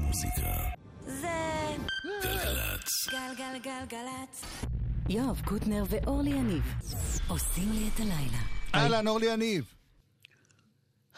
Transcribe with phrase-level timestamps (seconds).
[0.00, 0.54] מוזיקה.
[1.06, 1.28] זה
[2.22, 3.08] גלגלצ.
[3.10, 4.44] גלגלגלגלצ.
[5.08, 6.74] יואב קוטנר ואורלי יניב
[7.28, 8.38] עושים לי את הלילה.
[8.74, 9.64] אהלן, אורלי יניב.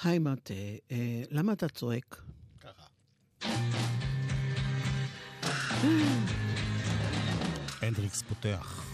[0.03, 0.54] היי מטה,
[0.93, 2.22] אה, למה אתה צועק?
[7.82, 8.84] הנדריקס פותח.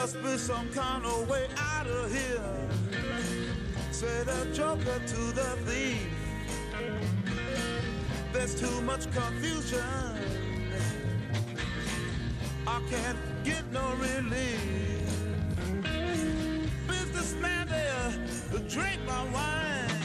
[0.00, 2.56] Must be some kind of way out of here.
[3.90, 6.08] Said a joker to the thief.
[8.32, 9.92] There's too much confusion.
[12.66, 15.04] I can't get no relief.
[16.88, 18.10] Businessman there,
[18.70, 20.00] drink my wine.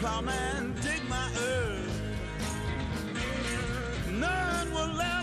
[0.00, 2.02] Plowman, dig my earth.
[4.10, 5.21] None will level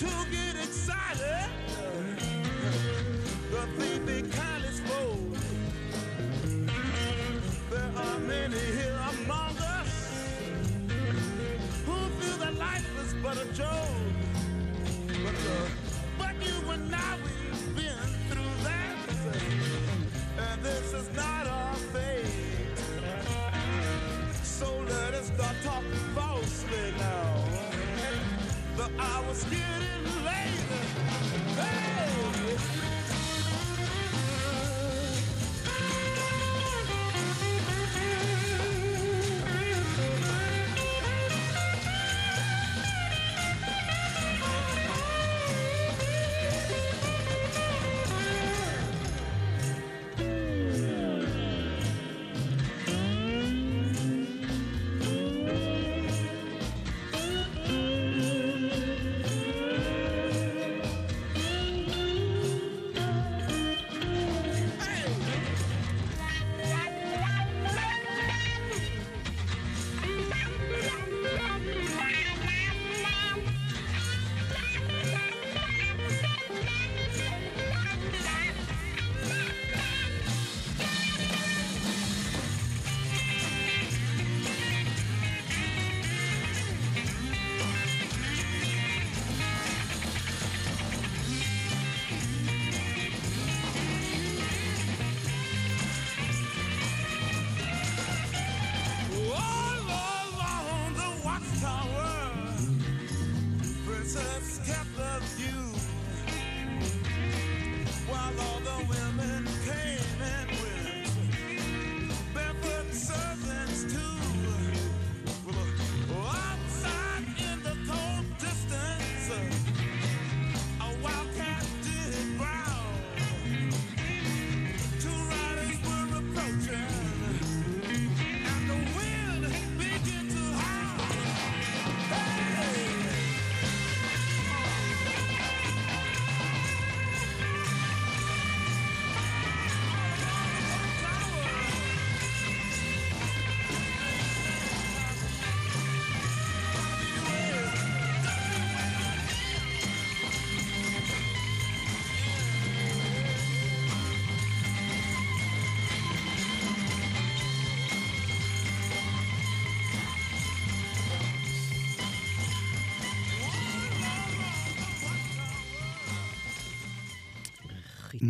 [0.00, 1.50] to get excited.
[3.50, 5.18] The thief be kindly spoke.
[7.70, 9.92] There are many here among us
[11.84, 13.68] who feel that life is but a joke.
[15.22, 15.79] But, uh,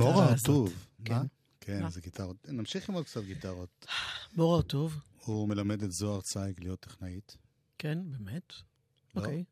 [0.08, 0.28] הזאת.
[0.28, 0.86] הרטוב.
[1.04, 1.14] כן.
[1.14, 1.22] מה?
[1.60, 1.90] כן?
[1.90, 2.36] זה גיטרות.
[2.48, 3.86] נמשיך עם עוד קצת גיטרות.
[4.36, 7.36] מורה הרטוב, הוא מלמד את זוהר צייג להיות טכנאית.
[7.78, 8.52] כן, באמת?
[9.14, 9.20] לא?
[9.20, 9.44] אוקיי.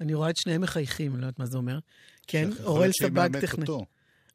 [0.00, 1.78] אני רואה את שניהם מחייכים, אני לא יודעת מה זה אומר.
[2.26, 3.70] כן, שהיא סבג טכנאית.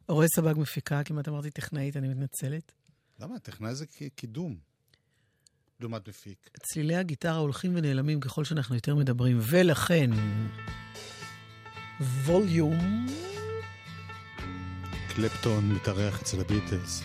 [0.09, 2.71] אוראל סבג מפיקה, כמעט אמרתי טכנאית, אני מתנצלת.
[3.19, 3.39] למה?
[3.39, 3.85] טכנאי זה
[4.15, 4.57] קידום.
[5.79, 6.49] לעומת מפיק.
[6.59, 10.09] צלילי הגיטרה הולכים ונעלמים ככל שאנחנו יותר מדברים, ולכן...
[12.25, 13.05] ווליום.
[15.17, 17.03] קלפטון מתארח אצל הביטלס.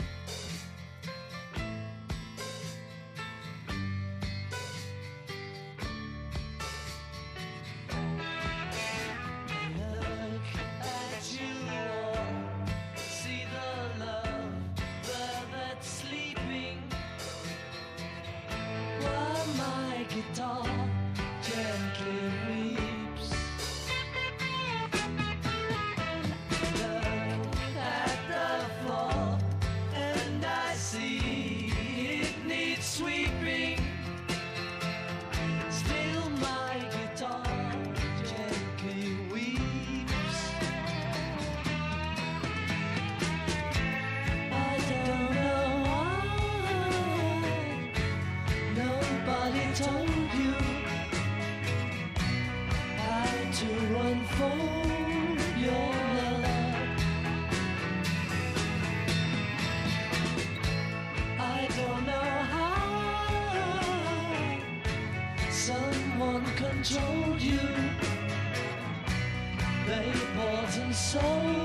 [71.13, 71.62] soul.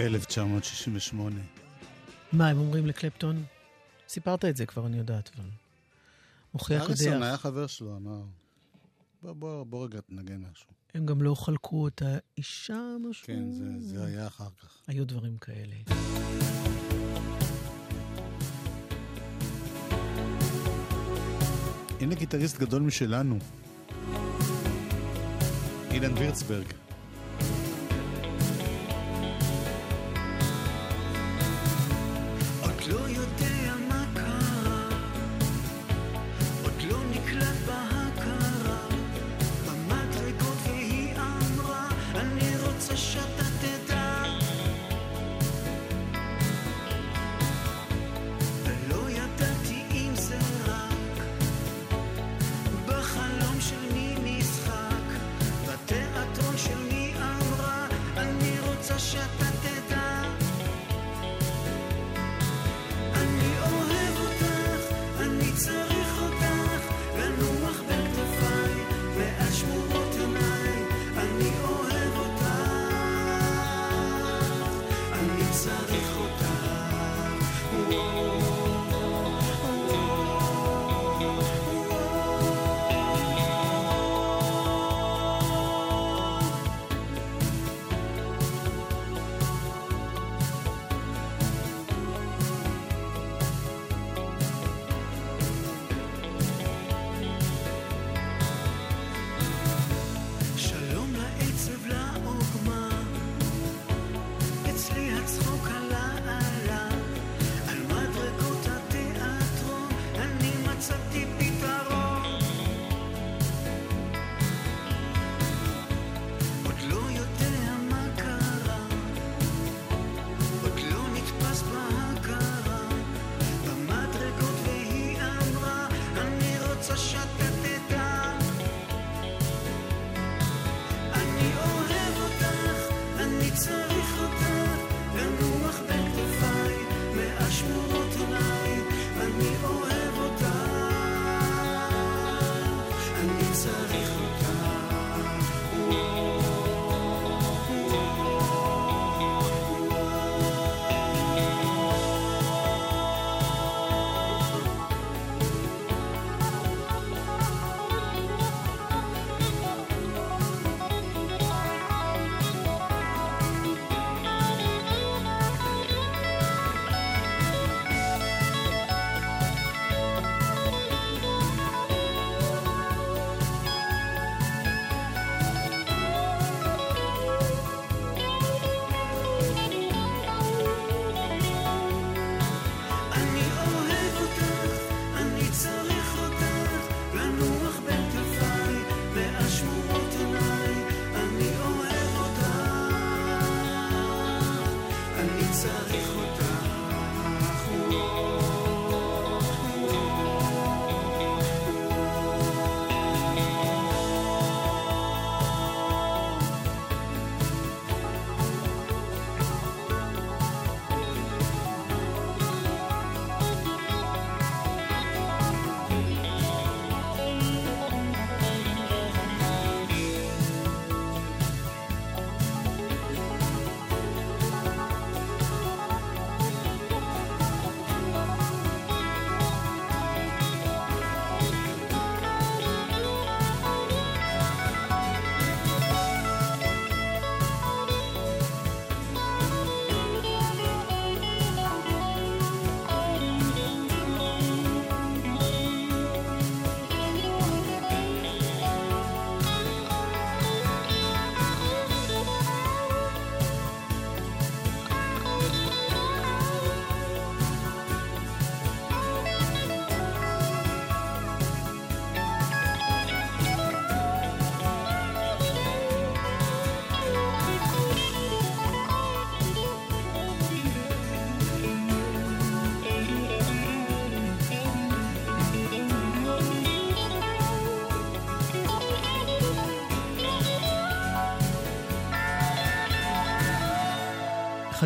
[0.00, 1.40] 1968.
[2.32, 3.44] מה הם אומרים לקלפטון?
[4.08, 5.44] סיפרת את זה כבר, אני יודעת, אבל...
[6.54, 7.00] מוכיח קודח.
[7.00, 8.22] אריסון היה חבר שלו, אמר,
[9.22, 10.66] בוא, בוא, בוא רגע תנגן משהו.
[10.94, 13.26] הם גם לא חלקו את האישה, משהו?
[13.26, 14.82] כן, זה, זה היה אחר כך.
[14.86, 15.74] היו דברים כאלה.
[22.00, 23.38] הנה גיטריסט גדול משלנו,
[25.90, 26.66] אילן וירצברג.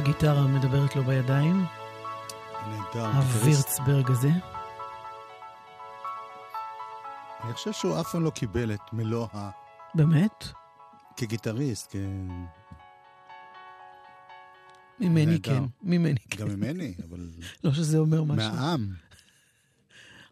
[0.03, 1.65] הגיטרה מדברת לו בידיים.
[2.95, 4.31] הווירצברג הזה.
[7.45, 9.51] אני חושב שהוא אף פעם לא קיבל את מלוא ה...
[9.95, 10.49] באמת?
[11.17, 11.97] כגיטריסט, כ...
[15.01, 15.41] ממני.
[15.43, 16.45] כן, ממני כן.
[16.45, 17.31] גם ממני, אבל
[17.65, 18.53] לא שזה אומר משהו.
[18.53, 18.95] מהעם.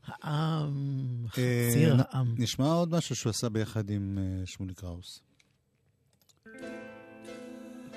[0.06, 2.34] העם, אה, חציר העם.
[2.38, 5.29] נשמע עוד משהו שהוא עשה ביחד עם אה, שמולי קראוס.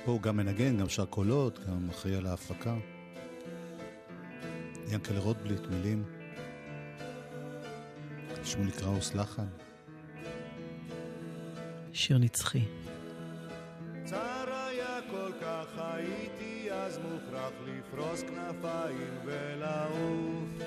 [0.06, 2.76] פה הוא גם מנגן, גם שר קולות, גם אחראי על ההפקה.
[4.88, 6.04] ינקלה רוטבליט, מילים.
[8.44, 9.48] שמולי קראוס, לחן.
[11.94, 12.66] שיר נצחי.
[14.06, 20.64] צר היה כל כך הייתי אז מוכרח לפרוס כנפיים ולעוף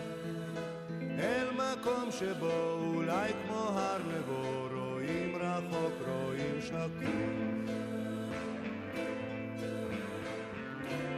[1.01, 7.56] אל מקום שבו אולי כמו הר נבו רואים רחוק רואים שקוף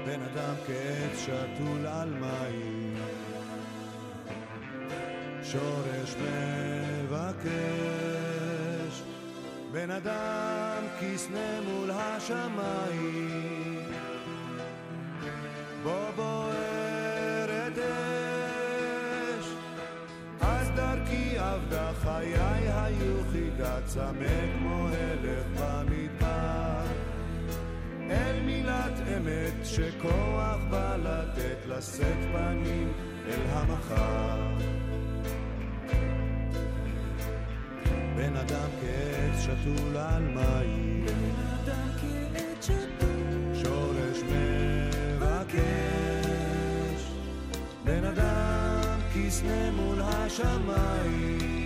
[0.08, 2.94] בן אדם כעץ שתול על מים.
[5.42, 6.14] שורש
[7.04, 7.52] מבקש
[9.72, 13.80] בן אדם כסנה מול השמיים.
[15.82, 19.46] בו בוערת אש
[20.40, 24.67] אז דרכי עבדה חיי היו חידה צמא כמו
[29.16, 32.92] אמת שכוח בא לתת לשאת פנים
[33.28, 34.54] אל המחר.
[38.16, 41.06] בן אדם כעץ שתול על מים.
[43.54, 45.58] שורש מבקש.
[47.84, 51.57] בן אדם כסנה מול השמיים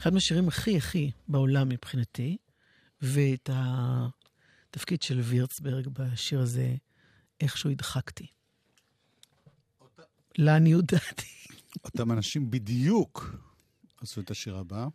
[0.00, 2.36] אחד מהשירים הכי הכי בעולם מבחינתי,
[3.02, 6.74] ואת התפקיד של וירצברג בשיר הזה,
[7.40, 8.26] איכשהו הדחקתי.
[10.38, 11.46] לעניות דעתי.
[11.84, 13.36] אותם אנשים בדיוק
[14.00, 14.86] עשו את השיר הבא.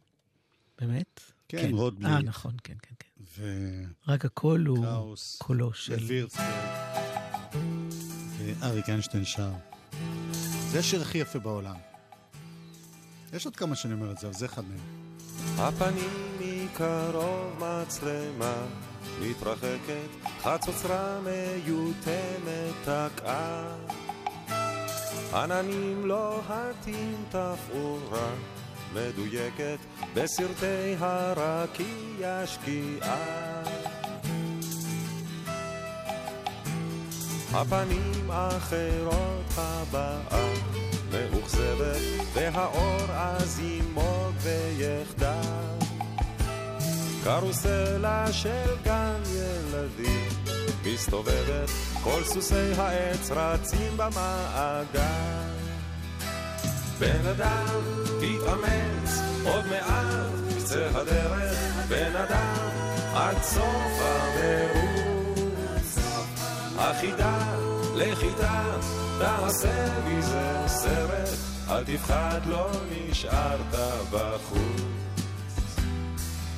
[0.80, 1.22] באמת?
[1.48, 2.12] כן, רוטבליט.
[2.12, 3.24] אה, נכון, כן, כן, כן.
[3.32, 5.94] וקראוס, רק הקול הוא קולו של...
[5.94, 6.46] ווירצברג,
[8.38, 9.52] ואריק איינשטיין שר.
[10.72, 11.95] זה השיר הכי יפה בעולם.
[13.34, 15.06] יש עוד כמה שאני אומר את זה, אבל זה אחד מהם.
[15.58, 18.66] הפנים מקרוב מצלמה
[19.22, 23.76] מתרחקת, חצוצרה מיותמת תקעה.
[25.34, 28.30] עננים לוהטים תפאורה
[28.94, 29.78] מדויקת
[30.14, 33.64] בסרטי הרקיע שקיעה.
[37.54, 40.54] הפנים אחרות הבאה
[41.32, 42.02] מאוכזבת
[42.34, 45.86] והאור אז ימוג ויחדל
[47.24, 50.30] קרוסלה של גן ילדים
[50.86, 51.70] מסתובבת
[52.04, 55.46] כל סוסי העץ רצים במעגל.
[57.00, 57.82] בן אדם
[58.20, 61.86] תתאמץ עוד מעט קצה הדרך.
[61.90, 62.70] בן אדם
[63.14, 65.98] עד סוף המרוץ
[66.78, 67.38] החידה
[67.96, 68.78] לחידה
[69.20, 71.30] תעשה מזה סרט
[71.70, 73.76] אל תפחד לא נשארת
[74.12, 74.96] בחוץ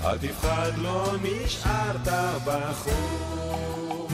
[0.08, 2.08] אל תפחד, לא נשארת
[2.46, 4.12] בחוץ.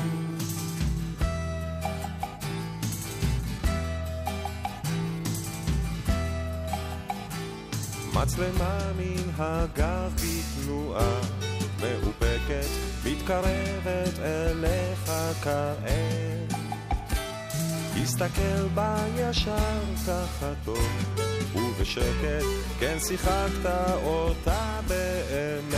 [8.14, 11.20] מצלמה מן הגב בתנועה
[11.82, 12.68] מאופקת,
[13.06, 15.12] מתקרבת אליך
[15.44, 16.63] כעת.
[18.02, 19.80] הסתכל בה ישר
[20.66, 20.78] טוב,
[21.56, 22.44] ובשקט
[22.80, 23.66] כן שיחקת
[24.04, 25.74] אותה באמת.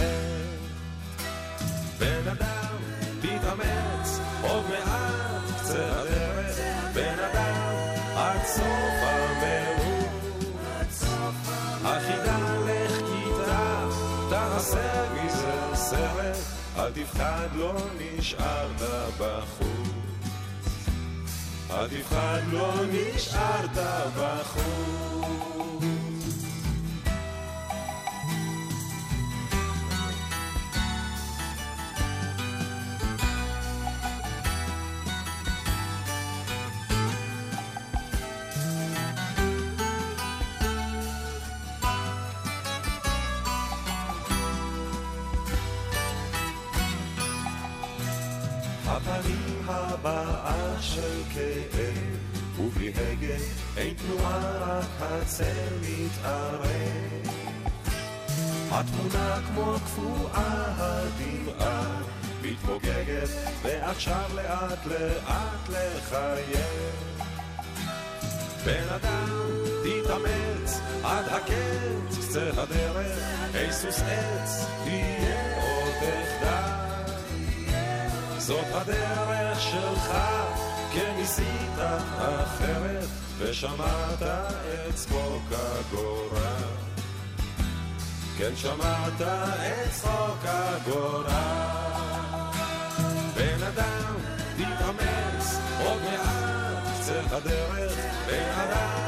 [2.00, 2.76] בן אדם,
[3.22, 6.60] תתאמץ, עוד מעט קצה הדרך,
[6.94, 7.76] בן אדם,
[8.16, 8.66] עד סוף
[9.02, 11.04] המרוץ.
[11.84, 13.88] החידה לך כיתה,
[14.30, 16.38] תעשה מזה סרט,
[16.78, 18.82] אל תפחד, לא נשארת
[19.20, 19.95] בחוץ.
[21.76, 23.78] אל תפחד, לא נשארת
[24.18, 25.95] בחוץ.
[55.26, 56.66] הצל מתערב.
[58.72, 62.02] התמונה כמו קפואה, הדמעה
[62.42, 63.30] מתפוגגת,
[63.64, 67.26] ועכשיו לאט לאט לחייב.
[68.66, 69.50] בן אדם,
[69.84, 73.20] תתאמץ, עד הקץ, קצה הדרך,
[73.54, 76.76] היסוס עץ, תהיה עוד תחדל.
[78.38, 80.18] זאת הדרך שלך,
[80.94, 81.78] כן ניסית
[82.18, 86.64] אחרת, ושמעת את צחוק הגורל.
[88.38, 91.26] כן שמעת את צחוק הגורל.
[93.36, 94.16] בן אדם,
[94.56, 97.94] תתאמץ, עוד מעט קצה הדרך,
[98.28, 99.00] בן אדם,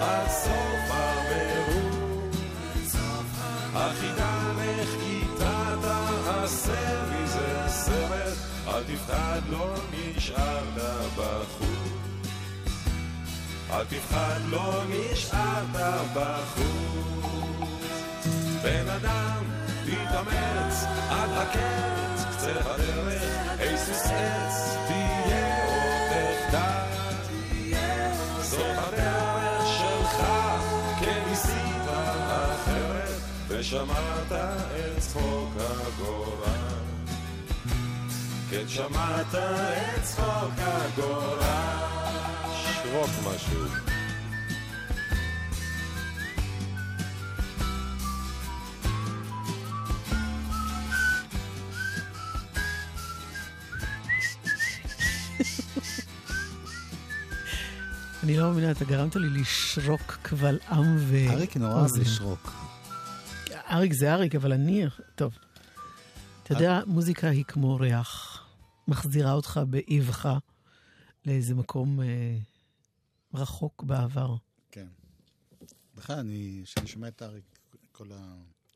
[0.00, 2.36] עד סוף המרוץ.
[3.74, 5.74] החידה לך כיתה
[6.24, 8.36] תעשה מזה סרט,
[8.68, 11.73] אל תפחד, לא נשארת בחוץ.
[13.70, 15.66] אל תפחד, לא נשארת
[16.14, 17.04] בחוץ.
[18.62, 19.44] בן אדם,
[19.84, 23.22] תתאמץ, עד הקץ, קצה הדרך,
[23.58, 26.84] היסוס עץ, תהיה עוד תחדל.
[28.42, 30.26] זאת הדרך שלך,
[31.00, 36.74] כן ניסית אחרת, ושמעת את צחוק הגורל.
[38.50, 41.93] כן שמעת את צחוק הגורל.
[42.84, 43.64] שרוק משהו.
[58.22, 61.16] אני לא מאמינה, אתה גרמת לי לשרוק קבל עם ו...
[61.30, 61.90] אריק נורא אוהב.
[62.00, 62.52] לשרוק.
[63.70, 64.86] אריק זה אריק, אבל אני...
[65.14, 65.38] טוב.
[66.42, 68.40] אתה יודע, מוזיקה היא כמו ריח.
[68.88, 70.38] מחזירה אותך באבחה
[71.26, 72.06] לאיזה מקום אה,
[73.34, 74.36] רחוק בעבר.
[74.70, 74.86] כן.
[75.94, 77.44] בכלל, אני, כשאני שומע את אריק,
[77.92, 78.08] כל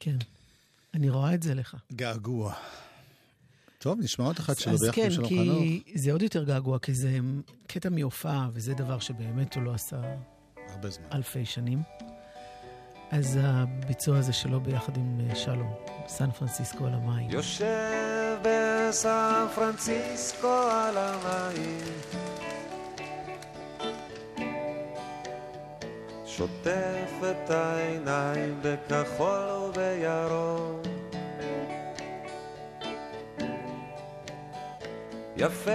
[0.01, 0.16] כן.
[0.94, 1.77] אני רואה את זה לך.
[1.90, 2.55] הגעגוע.
[3.79, 5.59] טוב, נשמע עוד אחד שלו אז ביחד כן, עם שלום חנוך.
[5.59, 7.18] כי זה עוד יותר געגוע, כי זה
[7.66, 9.97] קטע מהופעה, וזה דבר שבאמת הוא לא עשה
[10.68, 11.07] הרבה זמן.
[11.12, 11.83] אלפי שנים.
[13.11, 15.75] אז הביצוע הזה שלו ביחד עם אה, שלום,
[16.09, 17.31] סן פרנסיסקו על המים.
[17.31, 22.38] יושב בסן פרנסיסקו על המים
[26.38, 30.87] שוטף את העיניים בכחול ובירוק.
[35.37, 35.70] יפה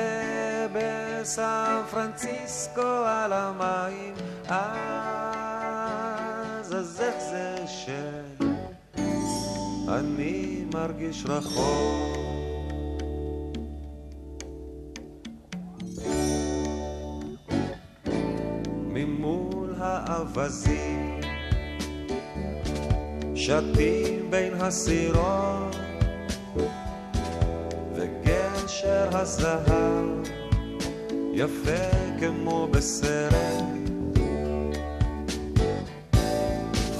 [0.74, 4.14] בסן פרנסיסקו על המים
[4.48, 4.64] אז
[6.76, 8.26] אז איך זה שאני
[10.74, 12.23] מרגיש רחוק
[23.46, 25.76] שתים בין הסירות
[27.96, 30.06] וגשר הזהב
[31.34, 33.64] יפה כמו בסרט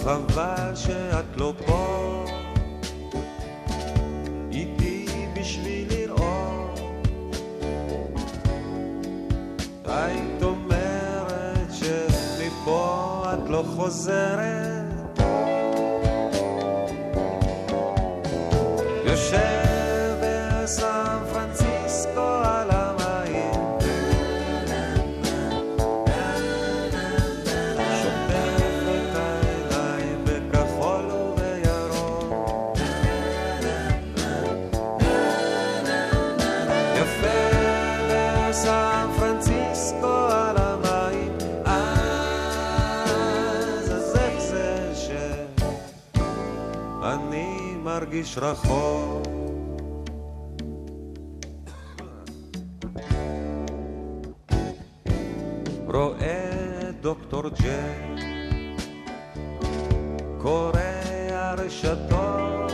[0.04, 2.26] חבל שאת לא פה
[4.52, 5.06] איתי
[5.40, 6.80] בשביל לראות.
[9.86, 14.73] היית אומרת שמפה את לא חוזרת
[48.34, 49.28] מרגיש רחוק?
[55.88, 58.24] רואה דוקטור ג'ק
[60.42, 60.80] קורא
[61.30, 62.72] הרשתות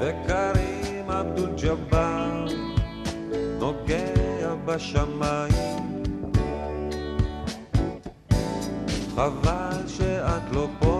[0.00, 2.46] וקרים אבדול ג'באר
[3.58, 6.02] נוגע בשמיים
[9.14, 10.91] חבל שאת לא פה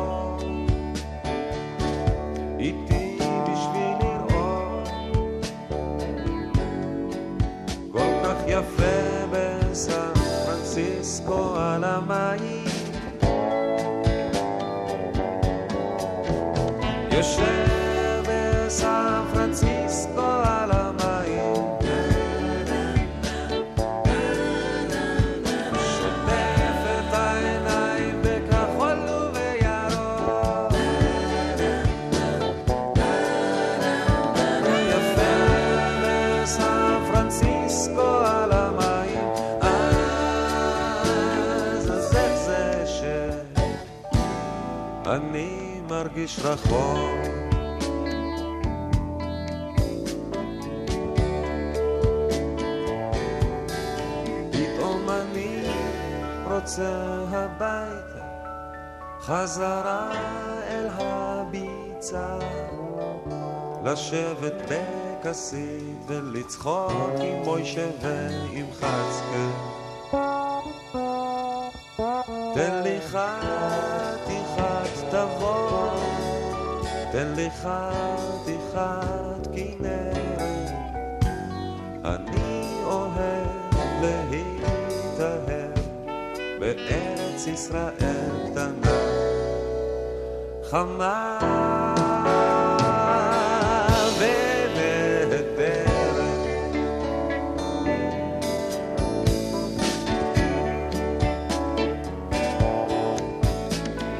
[46.22, 47.18] מרגיש רחוק.
[54.50, 55.62] פתאום אני
[56.50, 58.22] רוצה הביתה
[59.20, 60.12] חזרה
[60.68, 62.38] אל הביצה
[63.84, 69.48] לשבת בכסית ולצחוק עם מוישה ועם חצקה
[72.54, 73.91] תן לי חתיכת
[77.12, 80.70] תן לי חתיכת כנרת.
[82.04, 83.72] אני אוהב
[84.02, 85.78] להתאהב
[86.60, 88.92] בארץ ישראל קטנה.
[90.70, 91.38] חמה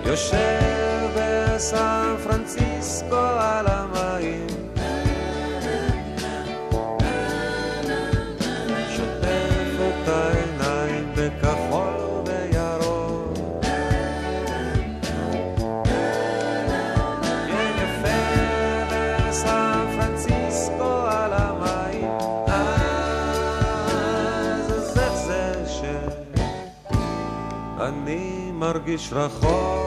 [0.07, 0.62] יושב
[1.63, 4.47] בסן פרנסיסקו על המים
[8.97, 13.39] שוטף את העיניים בכחול ובירוק
[17.47, 18.21] כן יפה
[19.29, 22.11] בסן פרנסיסקו על המים
[22.47, 22.59] אז
[24.99, 29.82] איך זה שאני מרגיש רחוק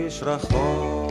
[0.00, 1.09] מרגיש רחוק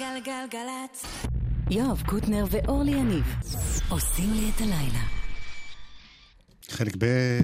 [0.00, 0.24] גלגלצ.
[0.24, 1.04] גלגלגלגלצ.
[1.70, 3.34] יואב קוטנר ואורלי יניב
[3.88, 5.02] עושים לי את הלילה.
[6.68, 7.40] חלק ב',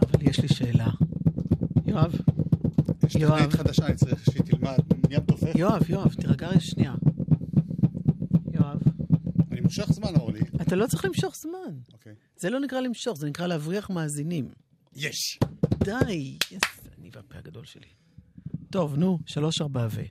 [0.00, 0.88] אבל יש לי שאלה.
[1.86, 2.14] יואב,
[3.06, 3.32] יש יואב.
[3.32, 4.78] תוכנית חדשה, אני צריך שהיא תלמד.
[5.08, 5.52] נהיה מתופף.
[5.54, 6.94] יואב, יואב, תירגע שנייה.
[8.52, 8.82] יואב,
[9.52, 10.40] אני מושך זמן, אורלי.
[10.62, 11.74] אתה לא צריך למשוך זמן.
[11.92, 12.12] אוקיי.
[12.36, 14.61] זה לא נקרא למשוך, זה נקרא להבריח מאזינים.
[14.96, 15.38] יש.
[15.84, 16.60] די, יס,
[16.98, 17.88] אני והפה הגדול שלי.
[18.70, 20.02] טוב, נו, שלוש ארבע ו...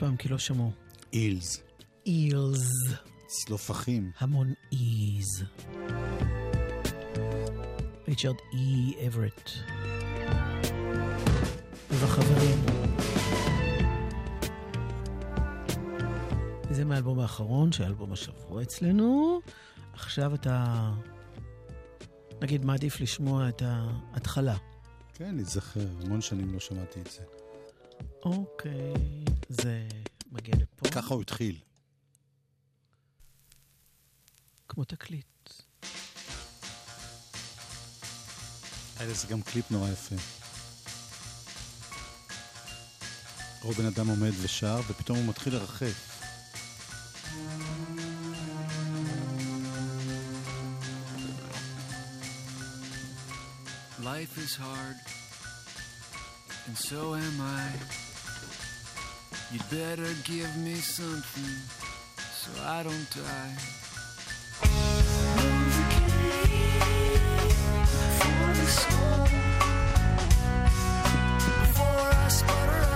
[0.00, 0.72] פעם, כי לא שמעו.
[1.12, 1.62] אילס.
[2.06, 2.70] אילס.
[3.26, 4.10] צלופחים.
[4.18, 5.44] המון איז.
[8.08, 9.50] ריצ'רד אי אברט.
[11.90, 12.58] ובחברים.
[16.70, 19.40] זה מהאלבום האחרון, שהיה אלבום השבוע אצלנו.
[19.92, 20.90] עכשיו אתה,
[22.42, 24.56] נגיד, מעדיף לשמוע את ההתחלה.
[25.14, 27.39] כן, להיזכר, המון שנים לא שמעתי את זה.
[28.24, 29.88] אוקיי, זה
[30.32, 30.90] מגיע לפה.
[30.90, 31.58] ככה הוא התחיל.
[34.68, 35.50] כמו תקליט.
[38.98, 40.16] היה לזה גם קליפ נורא יפה.
[43.62, 46.06] רואה בן אדם עומד ושר, ופתאום הוא מתחיל לרחף.
[54.02, 54.98] Life is hard,
[56.66, 58.09] and so am I.
[59.52, 61.56] You'd better give me something
[62.14, 63.56] so I don't die.
[68.20, 69.26] For the soul,
[71.64, 72.89] before I sputter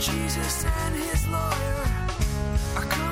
[0.00, 1.84] Jesus and his lawyer.
[2.74, 3.09] Are coming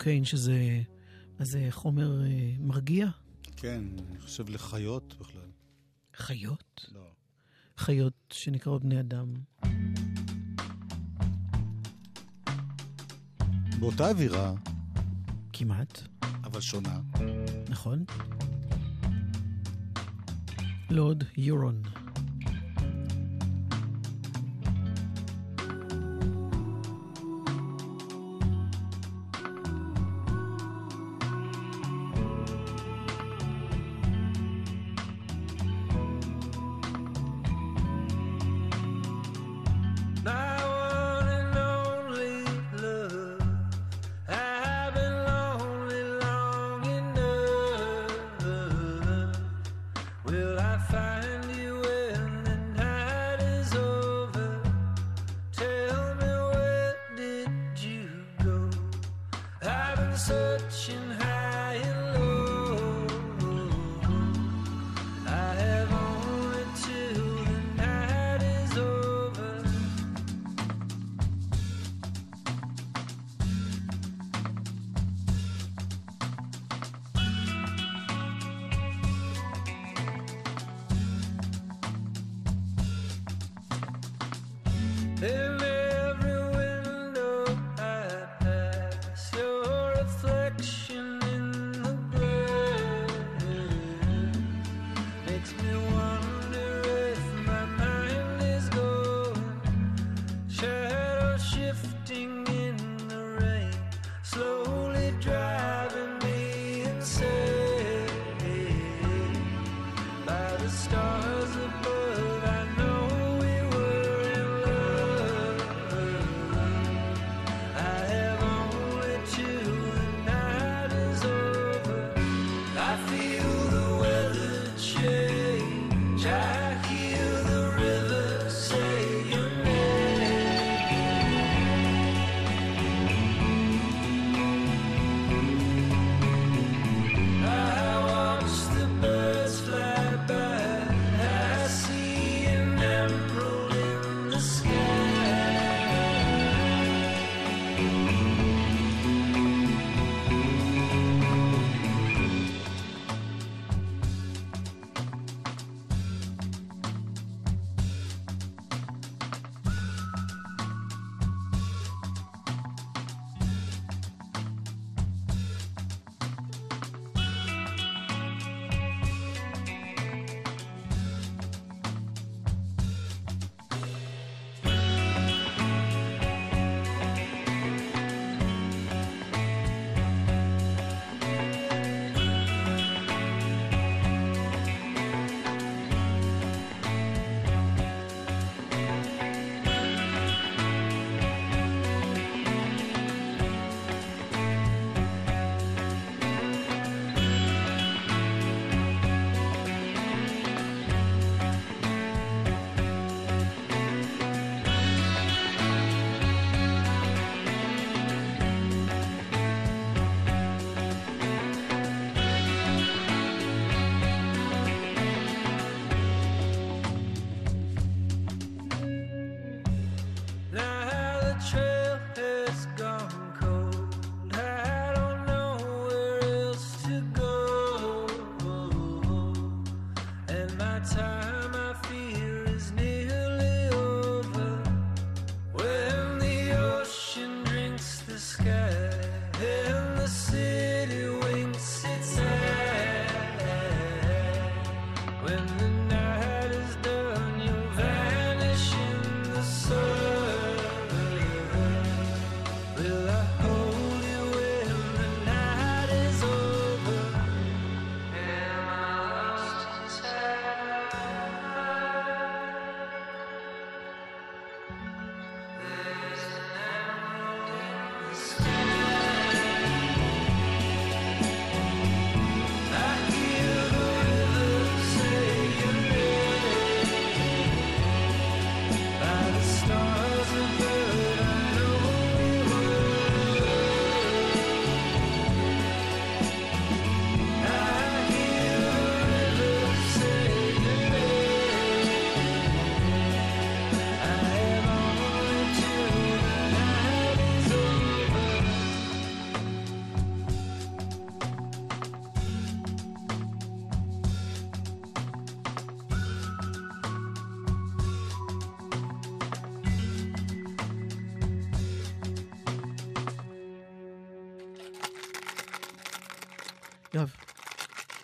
[0.00, 0.82] קוקיין, שזה
[1.38, 3.06] זה חומר אה, מרגיע?
[3.56, 5.50] כן, אני חושב לחיות בכלל.
[6.16, 6.86] חיות?
[6.94, 7.00] לא.
[7.76, 9.34] חיות שנקראות בני אדם.
[13.80, 14.54] באותה אווירה.
[15.52, 16.02] כמעט.
[16.22, 17.00] אבל שונה.
[17.68, 18.04] נכון.
[20.90, 21.82] לורד יורון.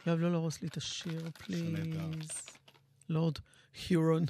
[0.06, 1.62] יואב, לא להרוס לי את השיר, please.
[3.08, 3.38] Lord
[3.88, 4.24] Huron.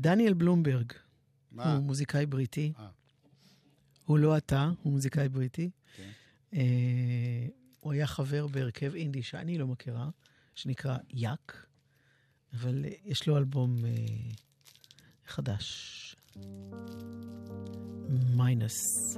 [0.00, 0.92] דניאל בלומברג.
[1.52, 1.74] מה?
[1.74, 2.72] הוא מוזיקאי בריטי.
[2.76, 2.80] אה.
[4.04, 5.70] הוא לא אתה, הוא מוזיקאי בריטי.
[5.70, 6.00] Okay.
[6.54, 7.46] אה,
[7.80, 10.10] הוא היה חבר בהרכב אינדי שאני לא מכירה,
[10.54, 11.66] שנקרא Yuck,
[12.52, 13.90] אבל יש לו אלבום אה,
[15.26, 16.16] חדש.
[18.36, 19.16] מיינוס.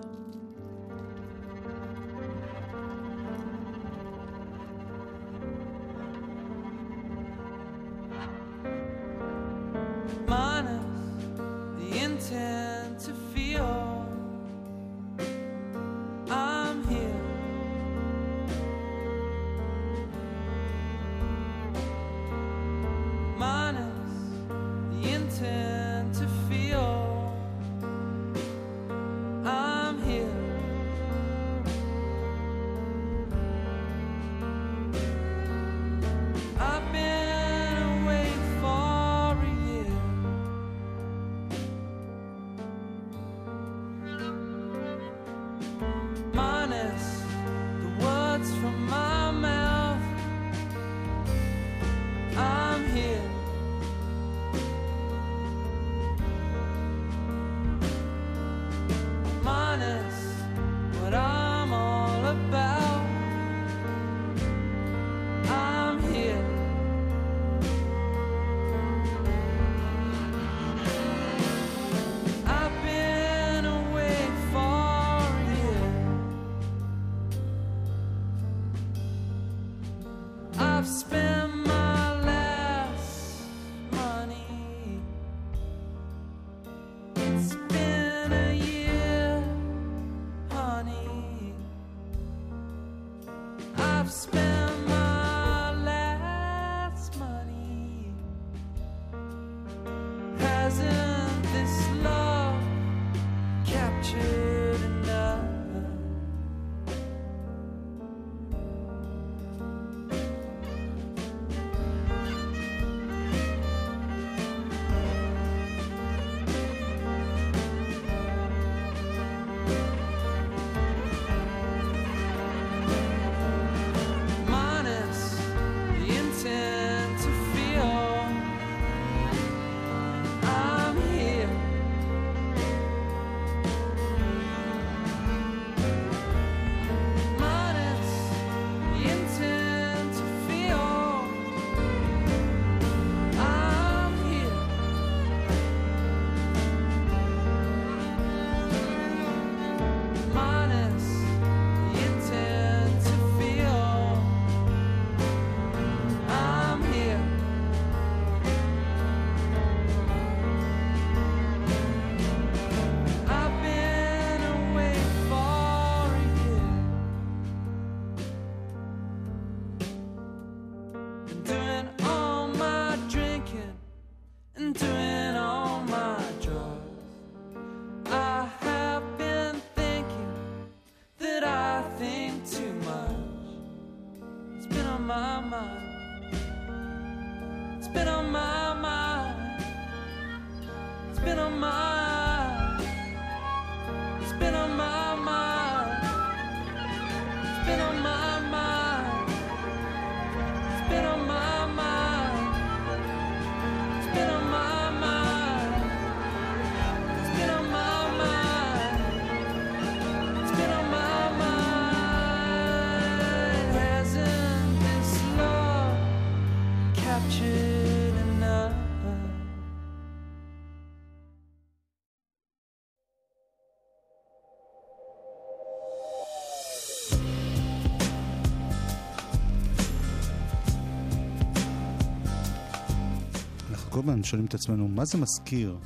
[233.96, 235.76] כל הזמן שואלים את עצמנו, מה זה מזכיר?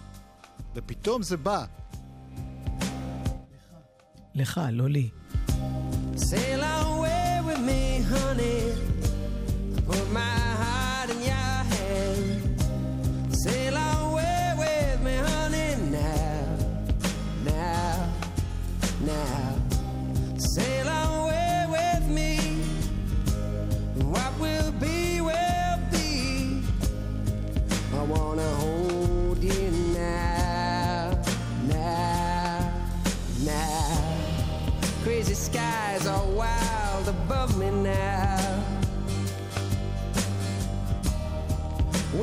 [0.75, 1.65] ופתאום זה בא.
[4.35, 5.09] לך, לא לי.
[6.15, 6.50] זה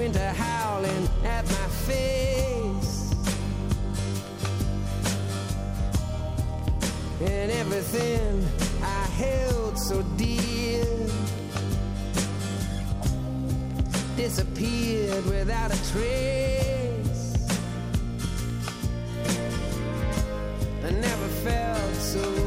[0.08, 3.14] Winter howling at my face.
[7.20, 8.48] And everything
[8.82, 10.86] I held so dear
[14.16, 17.36] disappeared without a trace.
[20.86, 22.47] I never felt so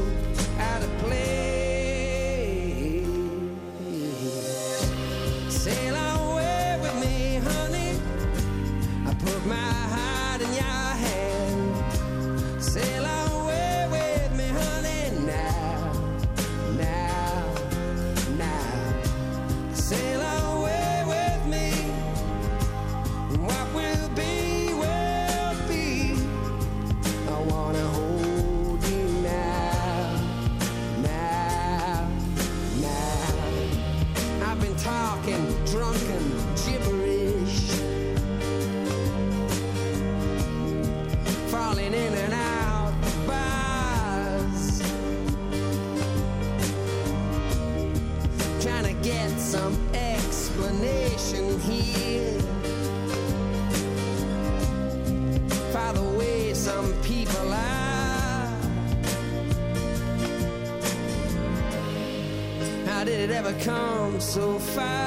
[64.33, 65.00] so fast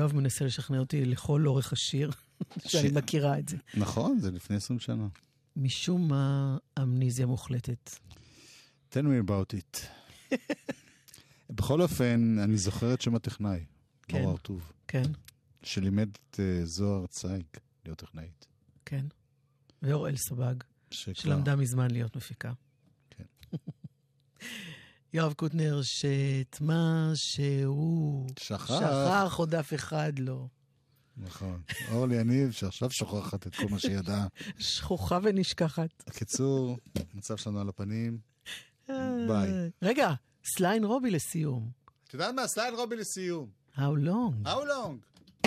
[0.00, 2.10] יואב מנסה לשכנע אותי לכל אורך השיר,
[2.58, 3.56] שאני מכירה את זה.
[3.74, 5.08] נכון, זה לפני 20 שנה.
[5.56, 7.90] משום מה, אמניזיה מוחלטת.
[8.92, 9.78] tell me about it.
[11.56, 13.64] בכל אופן, אני זוכר את שם הטכנאי,
[14.02, 14.18] כן.
[14.18, 15.02] נורא הרטוב, כן,
[15.62, 17.42] שלימד את אה, זוהר צייג
[17.84, 18.46] להיות טכנאית.
[18.84, 19.06] כן.
[19.82, 20.54] ואוראל סבג,
[20.90, 22.52] שכבר- שלמדה מזמן להיות מפיקה.
[23.10, 23.24] כן.
[25.12, 28.66] יואב קוטנר, שאת מה שהוא שכח.
[28.66, 30.46] שכח, עוד אף אחד לא.
[31.16, 31.62] נכון.
[31.92, 34.26] אורלי יניב, שעכשיו שוכחת את כל מה שהיא ידעה.
[34.58, 36.02] שכוחה ונשכחת.
[36.06, 36.76] בקיצור,
[37.14, 38.18] מצב שלנו על הפנים.
[39.28, 39.70] ביי.
[39.82, 40.12] רגע,
[40.44, 41.70] Sly and Robbie לסיום.
[42.08, 42.46] את יודעת מה?
[42.46, 43.48] Sly and Robbie לסיום.
[43.76, 44.46] How long?
[44.46, 45.46] How long?